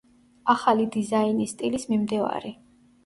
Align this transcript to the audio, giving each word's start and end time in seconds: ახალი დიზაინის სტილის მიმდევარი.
ახალი 0.53 0.87
დიზაინის 0.95 1.53
სტილის 1.57 1.89
მიმდევარი. 1.93 2.55